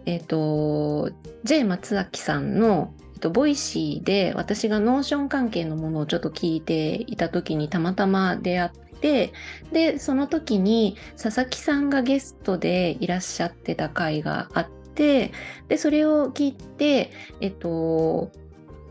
[0.06, 1.12] えっ、ー、と
[1.44, 9.34] J 松崎さんの、えーと、 Voicy で私が Notion 関係のものをちょっと聞いていた時にたまたま出会って
[9.72, 15.32] でその時に佐々木さんがゲストでいらっしゃってた回があって
[15.68, 18.32] でそれを聞いてえっ、と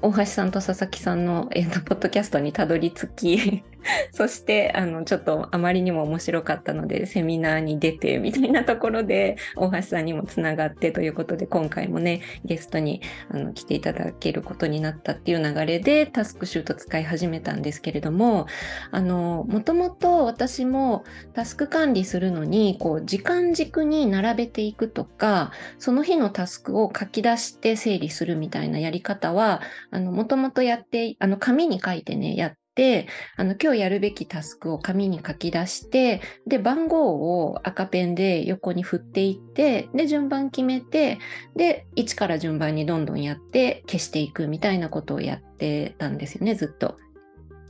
[0.03, 3.65] 大橋さんと佐々木さんの、えーと、ポッドキャストにたどり着き
[4.13, 18.47] そしてあのちょっとあまりにも面白かったのでセミナーに出てみたいなところで 大橋さんにもつながってということで今回もねゲストにあの来ていただけることになったっていう流れでタスクシュート使い始めたんですけれども
[18.91, 29.61] あのもともと私もタスク管理するのにこう時間軸に並べていくとかその日のタスクを書き出して整理するみたいなやり方は
[29.93, 33.07] もともとやってあの紙に書いてねやって、
[33.37, 41.19] あの、今日やるべきタスクを紙に書き出して、で、番号を赤ペンで横に振っていって、で、順番決めて、
[41.57, 46.97] で、1から順番にどんどんやって消していくみたいなことをやってたんですよね、ずっと。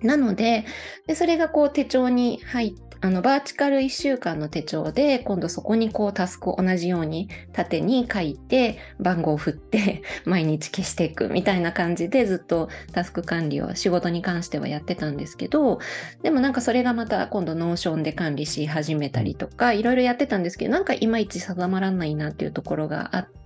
[0.07, 0.65] なので
[1.07, 15.81] でそれがこう手帳に入ってあのバーチカル1週間の手帳で今度そこにこうタスクを同じように縦に書いて番号を振って 毎日消していくみたいな感じでずっとタスク管理を仕事に関してはやってたんですけど
[16.23, 23.44] でもなんかそれがまた今度 Notion で管理し始めたりとかいろいろやってたんですけどなんかいまいち定まらないなっていうところがあって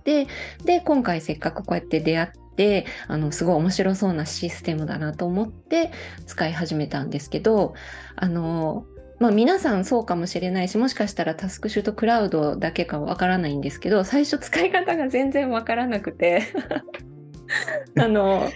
[0.65, 5.91] で今回せっかくこうやって出会ってあのすごい面白そうなシステムだなと思って
[6.25, 7.73] 使い始めたんですけど
[8.15, 8.85] あの
[9.19, 16.43] まあ、皆さんそうかもしれないしもしかしたらタスクシュートクラウドだけかわからないんですけど最初使い方が全然わからなくて
[17.99, 18.49] あの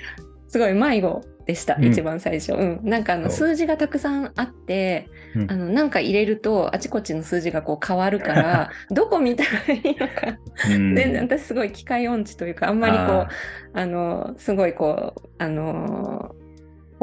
[0.48, 10.38] すごい迷子でした、うん、一番最初、うん、なんかあの数字がたくさんあって、うん、あのなんか入れるとあちこちの数字がこう変わるから どこ見たらいいのか。
[10.68, 13.28] 全然私すごい機械音痴というかあんまりこう
[13.74, 16.36] あのすごいこうあの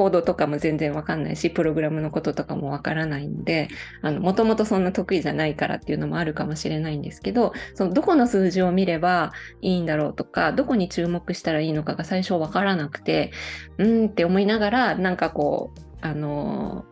[0.01, 3.69] コードとかも全然わかんないし、プログラムのこととかもわからないんで、
[4.01, 13.33] あの、もともとそんな得意じゃないからっていうのもあるかもしれないんですけど、そのどこの数字を見ればいいんだろうとか、どこに注目したらいいのかが最初わからなくて、
[13.77, 16.87] うんって思いながら、なんかこう、あの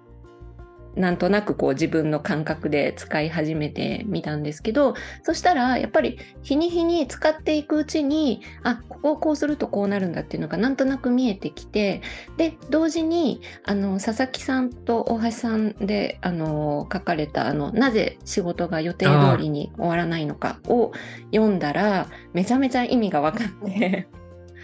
[0.98, 12.02] なんとなくこう自分の感覚で使い始めてみたんですけどそしたらやっぱり日に日に使っていくうちにあここをこうするとこうなるんだっていうのがなんとなく見えてきて
[12.37, 20.92] で同時にあの佐々木さんと大橋さんであの書かれたあの「なぜ仕事が予定通りに終わらないのか」を
[21.32, 24.08] 読んだらめちゃめちゃ意味が分かって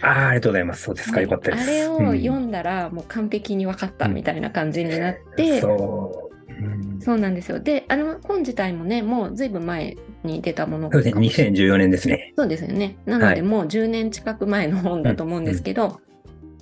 [0.01, 0.83] ああ、ありがとうございます。
[0.83, 1.63] そうですか、よかったです。
[1.63, 7.59] あれを読んだら、もう完璧に分かったみたいな感じになって、うん、そう、そうなんですよ。
[7.59, 12.33] で、あの本自体もね、もうずいぶん前に出たものそうですね、2014年ですね。
[12.37, 12.97] そうですよね。
[13.05, 15.99] なので、もう10年近く前の本だと思うんですけど、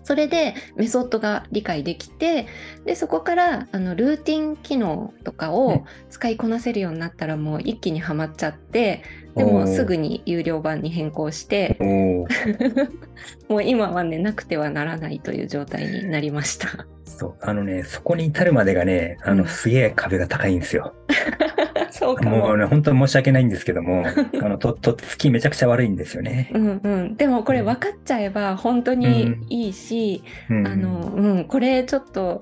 [0.04, 2.48] それでメソッドが理解できて
[2.86, 9.02] でそこからあのルーティン機能とかを使いこなせるようになったらもう一気にはまっちゃって
[9.36, 11.78] でもすぐに有料版に変更して
[13.50, 16.86] もう今はねなくてはならないという状態になりました。
[17.06, 17.36] そう。
[17.42, 20.94] あのねそこに至るまでがねあの、すげえ壁が高いんですよ。
[21.92, 22.38] そうかも。
[22.38, 24.04] もうね本当に申し訳ないんですけども
[24.42, 26.50] あのととっつきめちゃくちゃ悪いんですよね。
[26.54, 32.42] うんうん、でもこれ分かっちゃえば本当にいいし、うん、あのうん、これちょっと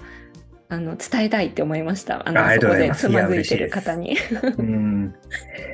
[0.69, 2.27] あの伝えたいって思いました。
[2.27, 4.15] あのそこでつまずいてる方に。
[4.57, 5.13] うん、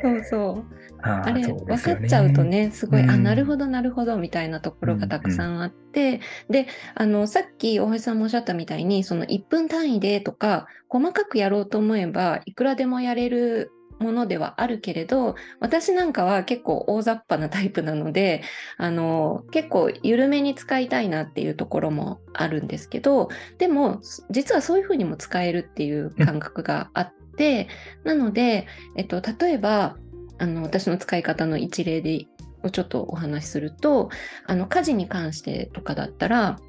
[0.01, 0.76] そうそう。
[1.07, 6.19] あれ、ね、分かっちゃうとねすごい、うん、あなるほどなるほどみたいなところがたくさんあって、うんうん、
[6.51, 18.43] であのさっき大橋さんもおっしゃったみたいにその1分単位でとか細かくやろうと思えばいくらでもやれるものではあるけれど私なんかは結構大雑把なタイプなので
[18.77, 27.67] あの結構緩めに使いたいなっていうところもあるんですけどでも実はそういうふうにも使えるっていう感覚があって、
[28.03, 29.95] なので、えっと、例えば
[30.39, 32.27] あの私の使い方の一例で
[32.63, 34.09] をちょっとお話しすると
[34.45, 36.59] あの家事に関してとかだったら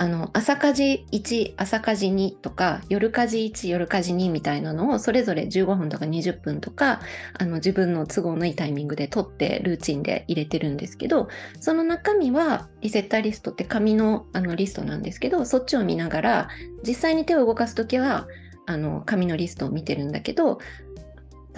[0.00, 7.00] あの朝家事1朝家事2とか夜家事1夜家事2みたいなのをそれぞれ15分とか20分とか
[7.36, 16.48] あの自分の都合のいいタイミングで取ってルーチンで入れてるんですけどその中身はリセッターリストって紙のあのリストなんですけどそっちを見ながら
[16.86, 18.28] 実際に手を動かす時は
[18.66, 20.58] あの紙のリストを見てるんだけど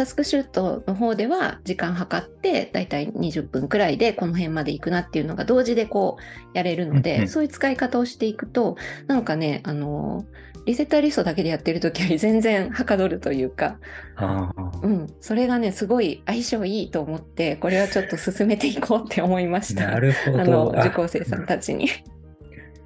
[0.01, 10.25] タスクシュートの方では時間計ってだいたい20分くらいでこの辺まで行くなっていうのが同時でこうやれるので、うんうん、そういう使い方をしていくとなんかねあの
[10.65, 13.79] リセッターリストだけでやってる時より全然はかどるというか、
[14.83, 19.87] うん、それがねすごい相性いいと思ってこれはちょっと進めていこうって思いました。
[19.87, 20.41] なるほど。
[20.41, 21.89] あの受講生さんたちに。
[21.89, 21.93] つ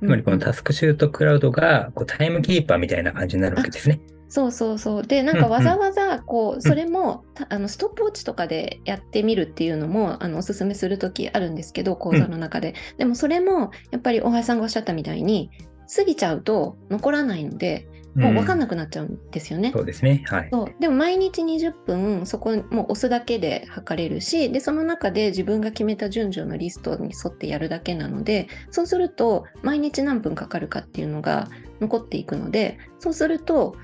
[0.01, 4.01] まりこのタスクシュートクラウドがこうタイムキーパーみたいな感じになるわけですね。
[4.35, 5.03] そうそうそう。
[5.05, 12.75] で、なんかわざわざ、こう、それも、あの、ストップウォッチとかでやってみるっていうのも、あの、おすすめするときあるんですけど、講座の中で。
[12.99, 15.53] でも、それも、やっぱり大橋さんがおっしゃったみたいに、
[15.95, 19.69] 過ぎちゃうと残らないので、もう分かんなくなっちゃうんですよね。
[19.69, 20.25] うん、そうですね。
[20.27, 20.49] はい。
[20.53, 31.49] そうでも毎日20分そこもう押すだけで測れるし、でその中で自分が決めた順序のリストに沿ってやるだけなので、そうすると毎日何分かかるかっていうのが
[31.81, 33.75] 残っていくので、そうすると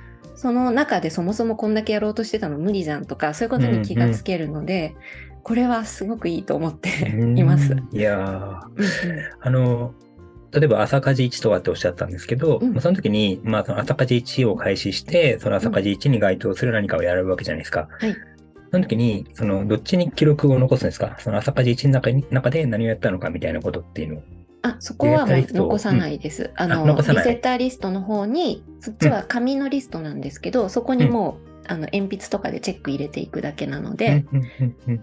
[0.41, 4.95] その中でそもそもこんだけやろうとしてたの無理じゃんとかそういうことに気がつけるので、
[5.29, 6.89] うんうん、これはすごくいいと思って
[7.37, 7.77] います。
[7.93, 8.63] いや
[9.43, 9.93] あの
[10.51, 17.89] 例えば朝家事1とはっておっしゃったんですけど、うん、その時に、まあ、その朝家事1を開始して、その朝家事1に該当する何かをやるわけじゃないですか。
[18.01, 18.17] はい。
[18.73, 21.17] その時に、その、どっちに記録を残すんですか？
[21.21, 24.23] その朝家事1の中に中で何をやったのかみたいなことっていうのを。
[24.63, 26.51] ああそこはもう残さないです。
[26.57, 34.25] あのリセッターリストの方にそっちは紙のリストなんですけど、うん、そこにもうあの鉛筆とかでチェック入れていくだけなので、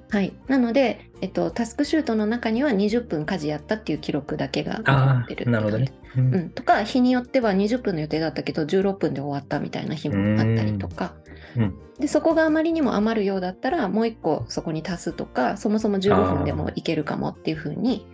[0.10, 11.14] はい、なので、えっと、タスクシュートの中には20分家事やったっていう記録だけが残ってるなるほどね、うん、うん、とか日によっては20分の予定だったけど16分で終わったみたいな日もあったりとか、
[11.56, 18.06] うん、でそこがあまりにも余るようだったらもう1個そこに足すとかそもそも15分でもいけるかもっていうふうに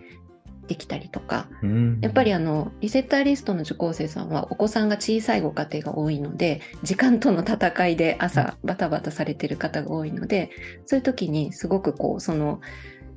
[0.66, 10.50] できたりとか、うん、やっぱりあのリセッターリストの受講生さんはお子さんが小さいご家庭が多いので時間との戦いで朝バタバタされてる方が多いので
[10.86, 12.60] そういう時にすごくこうその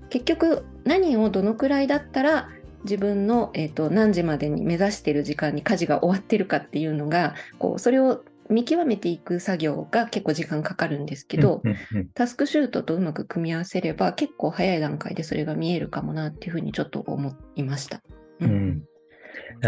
[0.10, 2.50] 結局何をどのくらいだったら
[2.84, 11.62] 自分の、えーと、何時までに目指している時間に家事が終わってるかっていうのがこうそれを見極めていく作業が結構時間かかるんですけど、
[12.14, 18.02] タスクシュートとうまく組み合わせれば結構早い段階でそれが見えるかもなっていうふうにちょっと思いました。
[18.40, 18.84] うん、うん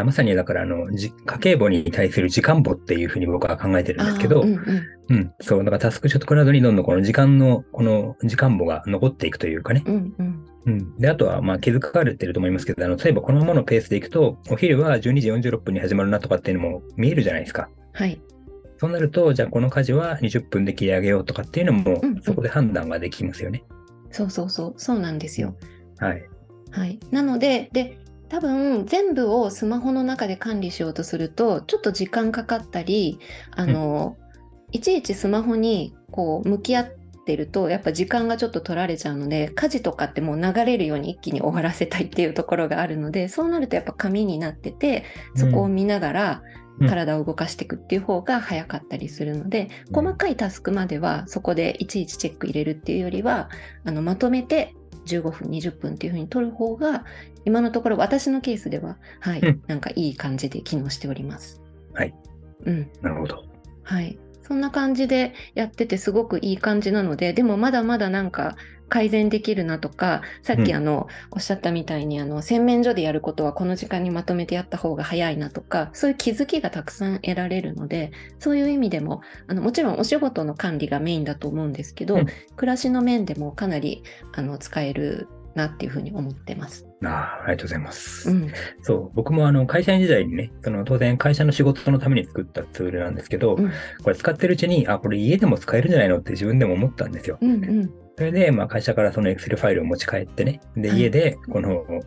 [0.05, 9.83] まさにだからあの家計簿に対する時間簿っていうふうに僕は考えてるんですけど、うん、うんうん、そう、だからタスクショットクラウドにどんどんこの時間の、この時間簿が残っていくというかね。
[9.85, 17.69] うんうんうん、で、あとは、まあ、気づかれてると思いますけど、あの、例えばこのままのペースでいくと、お昼は12時46分に始まるなとかっていうのも見えるじゃないですか。
[17.93, 18.21] はい。
[18.79, 23.63] そうなると、じゃあこの家事は20分で切り上げようとかっていうのも、そこで判断ができますよね。
[24.09, 25.55] そうそうそう、そうなんですよ。
[25.97, 26.23] はい。
[26.71, 26.99] はい。
[27.11, 33.19] なので、で、多分全部をスマホの中で管理しようとするとちょっと時間かかったり
[33.51, 34.35] あの、うん、
[34.71, 36.87] いちいちスマホにこう向き合っ
[37.25, 46.43] てるとやっぱ時間がちょっと取られちゃうので家事とかってもう流れるように一気に終わらせたいっていうところがあるのでそうなるとやっぱ紙になっててそこを見ながら、
[46.87, 53.49] 体を動かしていくっていう方が早かったりするので、うん、細かいタスクまではそこでいちいちチェック入れるっていうよりは
[53.85, 57.05] あのまとめて15分20分っていうふうに取る方が
[57.45, 61.61] 今のところ私のケースでははい、うん、なんかいい感じで機能しております。
[61.93, 62.13] はい。
[62.65, 62.91] うん。
[63.01, 63.43] なるほど。
[63.83, 64.19] はい。
[64.49, 68.55] そんな感じでやっててすごくいい感じなのででもまだまだなんか
[68.89, 84.01] 改善できるなとかさっきあの、うん、おっしゃったみたいにあの洗面所でやることはこの時間にまとめてやった方が早いなとかそういう気づきがたくさん得られるのでそういう意味でもあのもちろんお仕事の管理がメインだと思うんですけど、うん、暮らしの面でもかなり
[84.33, 85.27] あの使える
[85.60, 86.86] なっていうふうに思ってます。
[87.04, 88.30] あありがとうございます。
[88.30, 93.72] うん、そう、僕もあの会社員時代にね、その当然会社の仕事のために作ったツールなんですけど、うん、
[94.04, 97.38] これ使ってるうちに、あ、これ家でも使えるんじゃないのって自分でも思ったんですよ。
[97.41, 102.02] うんうん、それで、まあ、会社からその Excel ファイルを持ち帰ってね、で、家で、この、はい、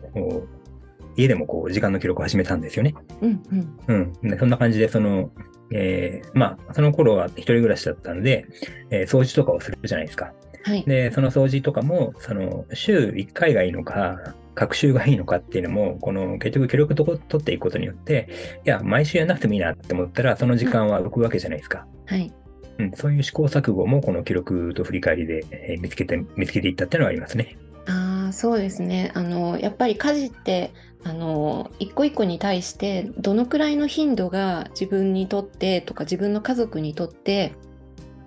[1.23, 2.93] 家でもこう、時間の記録を始めたんですよね。
[3.21, 3.43] うん
[3.87, 4.11] うん。
[4.21, 4.29] うん。
[4.29, 5.31] でそんな感じで、その、
[5.71, 8.45] えー、まあ、その頃は一人暮らしだったので、
[8.89, 10.33] えー、掃除とかをするじゃないですか。
[10.63, 18.29] はい、で、その掃除とかも、その、週1回がいいのか、学習がいいのかっていうのも、この結局記録と取っていくことによって、
[18.65, 21.85] いや、毎週やらなくてもいいなって思ったら、その時間は浮くわけじゃないですか。
[22.05, 22.31] はい。
[22.79, 27.57] うん、そういう試行錯誤もこの記録と振り返りで、えー、見つけて、見つけていったっていうのがありますね。
[27.87, 29.11] ああ、そうですね。
[29.15, 30.71] あの、やっぱり家事って、
[31.05, 37.53] あの一個一個に対してどのくらいの頻度が自分にとってとか自分の家族にとって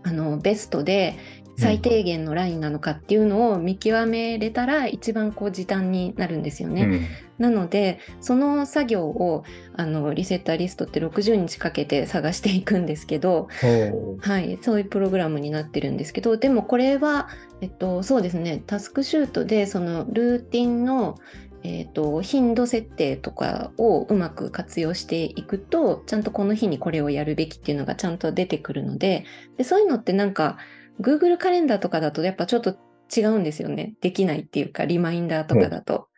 [0.03, 1.17] あのベストで
[1.57, 6.83] 最低限のラインなのかっていうのを見極めれたら一番こう時短になるんですよね。
[6.83, 7.07] うん、
[7.39, 13.49] なのでその作業をあのリセッターリストって60日かけて探していくんですけど、
[14.21, 17.29] はい、そういうプログラムになってるんですけどでもこれは、
[17.61, 21.17] えっと、そうですねタスクシュートでそのルーティンの
[21.69, 29.25] えーと、頻度設定とかをうまく活用していくとちゃんとこの日にこれをやるべきっていうのがちゃんと出てくるので
[29.57, 30.59] でそういうのってなんか
[31.01, 32.77] Google カレンダーとかだとやっぱちょっと
[33.15, 33.95] 違うんですよね。
[34.01, 36.09] できないっていうか、リマインダーとかだと。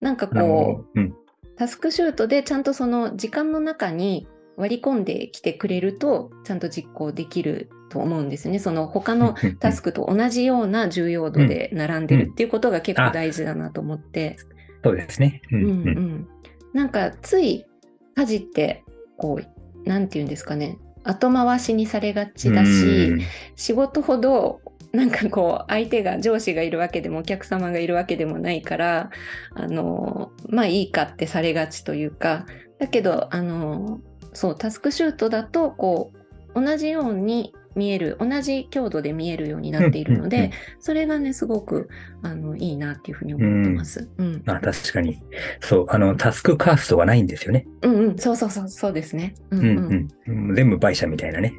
[0.00, 1.14] なんかこう、うん、
[1.56, 8.58] タスクシュートでちゃんとその時間の中に割り込んできてくれると、ちゃんと実行できると思うんですね。
[8.58, 14.36] その他のタスクと同じような重要度で並んでるっていうことが結構大事だなと思って。
[14.84, 15.42] そうですね。
[15.50, 16.28] うん、うん、
[16.72, 17.66] なんかつい
[18.14, 18.84] 家事って
[19.16, 20.78] こう、なんて言うんですかね。
[21.04, 23.18] 後回しにされがちだし、
[23.56, 24.60] 仕事ほど
[24.92, 29.10] なんかこう相手が上司がいるわけでもお客様がいるわけでもないから
[29.54, 32.46] あのまあいいかってされがちというか
[32.78, 34.00] だけどあの
[34.32, 36.12] そうタスクシュートだとこ
[36.54, 41.88] う同じように見える同じ強度で見えるようになっているので、うんうんうん、それがねすごく
[42.22, 44.08] あのいいなっていうふうに思ってます。
[44.18, 45.22] うん、あ確かに
[45.60, 47.66] そうあのタスクカーストがないんですよね。
[47.82, 49.34] うんうんそうそうそうそうですね。
[49.50, 51.54] うん、うんうん、全部倍社みたいなね。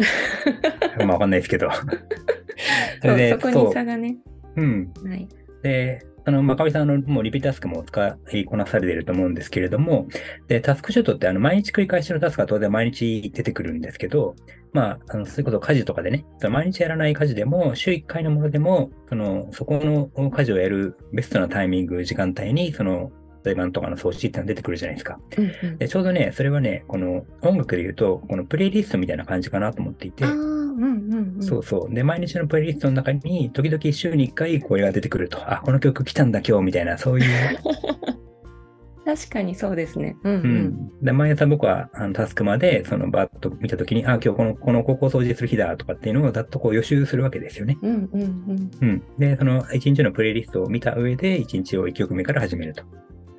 [0.99, 1.70] まあわかんないですけど。
[3.01, 4.18] そそこに差がね。
[4.55, 4.91] うん。
[5.03, 5.28] はい。
[5.64, 10.07] であの、まかみさんのもうリピートタスクも使いこなされていると思うんですけれども、
[10.47, 14.36] で、タスクシュートってあの、毎日繰り返しのタスクは当然毎日出てくるんですけど、
[14.74, 23.11] まあ、あの、そういうこと家事とかでね、毎日やらない家事でも、週1回のものでも、その、そこの家事をやるベストなタイミング、時間帯に、その、
[23.43, 25.19] 例えばとかの装置ってのが出てくるじゃないですか。
[25.38, 30.26] うんうん、でちょうどね、それはね、この音楽で言うと、このプレイリストみたいな感じかなと思っていて、
[31.41, 31.93] そうそう。
[31.93, 35.38] で、毎日のプレイリストの中に、時々週に1回これが出てくると。
[35.51, 37.26] あ、この曲来たんだ今日みたいな、そういう。
[39.04, 40.16] 確かにそうですね。
[40.24, 41.04] うん、うん、うん。
[41.04, 47.78] で、毎朝僕はあのタスクまで、そのバッと見たときに、あ、今日この、この高校掃除する日だとかっていうのをざっとこう予習するわけですよね。
[47.82, 48.72] うんうんうん。
[48.82, 49.04] うん。
[49.18, 52.84] で、その1日のプレイリストを見た上で、1日を1曲目から始めると。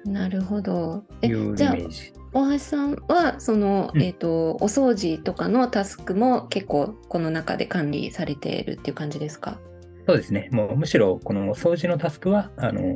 [0.04, 1.04] なるほど。
[1.22, 2.12] え、いうイメージ。
[2.32, 9.58] 大橋さんはその、うん、えーと、お掃除とかのタスクも結構この中で管理されているっていう感じですか？
[10.08, 10.48] そうですね。
[10.50, 12.94] もうむしろこの掃除のタスクはあの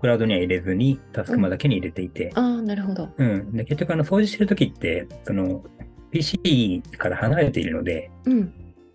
[0.00, 2.32] クラウドには入れずにタスクマだけに入れていて。
[2.36, 3.08] うん、ああ、なるほど。
[3.16, 3.52] うん。
[3.52, 5.64] で結局あの掃除してるときってその
[6.10, 8.52] PC から離れているので、うん、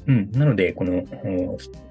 [0.07, 0.31] うん。
[0.31, 1.03] なので、この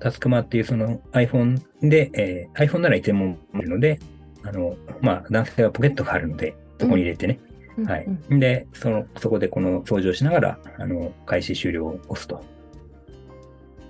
[0.01, 3.99] タスクマっていうその iPhone で、えー、iPhone ならいつでも見るので、
[4.43, 7.39] あの、まあ、男性はポケットがあるので、そこに入れてね、
[7.87, 8.07] はい。
[8.31, 12.45] で、その、そこでこの掃除をしながら、あの、開始終了を押すと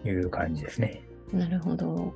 [0.05, 1.03] いう感じですね。
[1.33, 2.15] なるほど。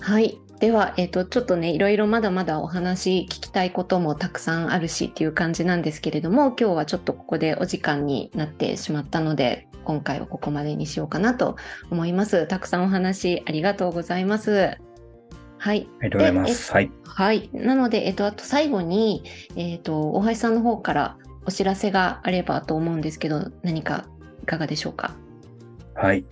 [0.00, 0.38] はい。
[0.62, 11.56] では、えっ、ー、と、ちょっとね、いろいろまだまだお話聞きたいこともたくさんあるしっていう感じなんですけれども、今日はちょっとここでお時間になってしまったので、今回はここまでにしようかなと
[11.90, 12.46] 思います。
[12.46, 14.78] たくさんお話ありがとうございます。
[15.58, 15.88] はい。
[16.00, 16.72] ありがとうございます。
[16.72, 16.92] はい。
[17.02, 17.50] はい。
[17.52, 19.24] なので、えっと、あと最後に、
[19.56, 24.06] えっと、大橋さんの方からお知らせがあればと思うんですけど、何か
[24.44, 25.16] いかがでしょうか？
[26.02, 26.24] はい。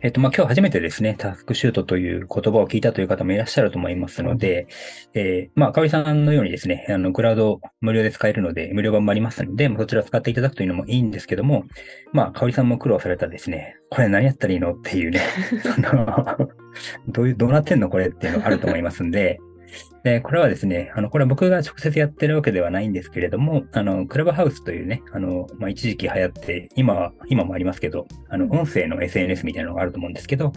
[0.00, 4.68] えっ、と、まあ、今日初めてですね、タスクシュートという言葉を聞いたという方もいらっしゃると思いますので、
[5.12, 11.64] えー、まあ、かおりさんのようにですね、あの、クラウド無料で使えるので、無料版もありますので、そちらを使っていただくというのもいいんですけども、
[12.14, 15.20] まあ、かおりさんも苦労されたですね、これ何やったらいいのっていうね、
[15.76, 16.48] その
[17.08, 19.40] どういう、どうなってんのこれっていうのがあると思いますんで、
[20.04, 30.52] で、これはですね、あの、これは僕が直接やってるわけではないんですけれども、あの、クラブハウスというね、あの、まあ、一時期流行って、今は、今もありますけど、あの、音声の SNS みたいなのがあると思うんですけど、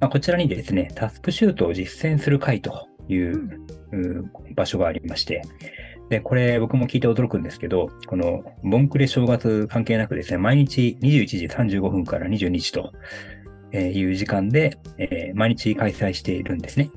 [0.00, 3.60] まあ、こちらにですね、タスクシュートを実践する会という、
[4.56, 5.42] 場所がありまして、
[6.08, 12.92] で、これ僕も聞いて驚くんですけど、この、ボンクレ正月関係なくですね、毎日21時35分から22時と
[13.76, 16.90] いう時間で、えー、毎日開催しているんですね。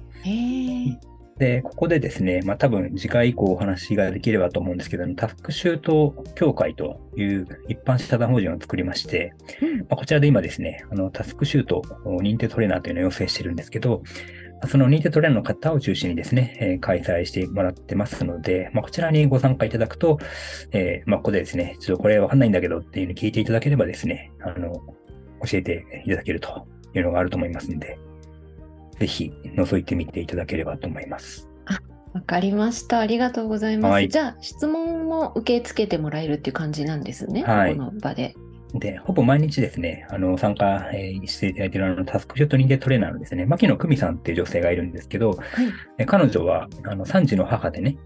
[1.40, 9.34] で、ここでですね、まあ多分次回以降お話ができればと思うんですけど、タスクシュート協会という一般社団法人を作りまして、
[9.82, 14.02] まあ、こちらで今ですね、あのタスクシュート認定トレーナーというのを要請してるんですけど、
[14.68, 20.18] その認定トレーナーの方を中心にですね、えー、開催してもらってますので、まあ、こちらにご参加いただくと、
[20.72, 24.74] えー、まあ、ここでですね、ちょっとこれわかんないんだけどっていうのを聞いていただければですね、あの、
[25.46, 28.00] 教えていただけるというのがあると思いますので、
[29.00, 31.48] ぜひ覗いてみていただければと思います。
[32.14, 33.00] わかりました。
[33.00, 33.91] ありがとうございます。
[33.91, 38.36] はい、じゃあ、質問も受け付けてもらえるっていう感じなんですね、はい、この場で。
[38.74, 45.36] で、ほぼ毎日ですね、あの、参加、えー、していただいているあのタスクショット認定トレーナーのですね、牧野久美さんっていう女性がいるんですけど、は
[46.00, 47.98] い、彼女は、あの、3児の母でね、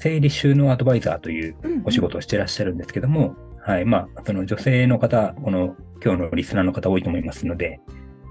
[0.00, 7.80] 生理収納アドバイザーというお仕事をしてらっしゃるんですけども、うんうん、はい、まあ、その女性の方、この今日のリスナーの方多いと思いますので、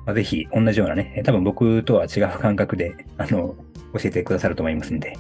[0.06, 3.56] まあ、ぜひ同じようなね、多分僕とは違う感覚で、あの、
[3.94, 5.18] 教えてくださると思いますんで。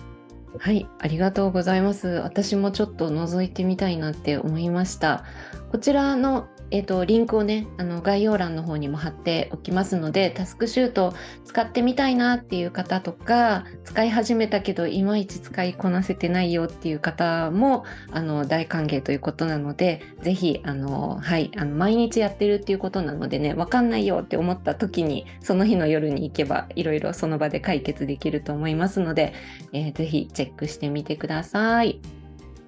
[0.58, 2.08] はい、ありがとうございます。
[2.08, 5.26] 私もちょっと覗いてみたいなって思いました。
[5.72, 11.14] こちらのえーと、リンクをねあの概要欄の方にも貼っておきますのでタスクシュート
[11.46, 29.34] 使ってみたいなっていう方とか使い始めたけどいまいち使いこなせてないよっていう方もあの大歓迎ということなので是非あの、はい、あの毎日やってるっていうことなのでね分かんないよって思った時にその日の夜に行けばいろいろその場で解決できると思いますので、
[29.72, 32.02] えー、ぜひチェックしてみてください。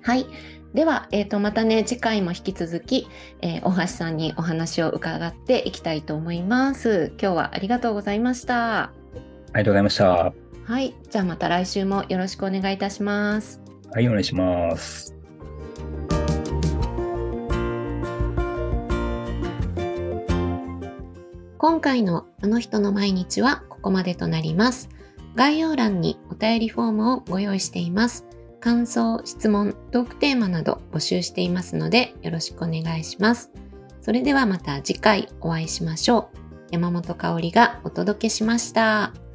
[0.01, 0.25] はい
[0.73, 3.07] では、えー、とまたね次回も引き続き、
[3.41, 7.13] えー、大橋さんにお話を伺っていきたいと思います。
[7.19, 8.83] 今日はありがとうございました。
[8.83, 8.91] あ
[9.55, 10.33] りがとうございました。
[10.65, 13.61] はい、じゃあまた来週もよろしくお願いいたします。
[13.93, 15.15] はい、お願いします。
[21.57, 24.89] 今回のあの人の毎日はここまでとなります。
[25.35, 28.25] 概要欄にお便りフォームをご用意しています。
[28.59, 33.51] 感想、質問、トークテーマなど募集していますのでよろしくお願いします。
[34.01, 36.37] それではまた次回お会いしましょう。
[36.71, 39.26] 山本香里がお届けしました。